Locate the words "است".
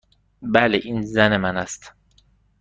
1.57-1.93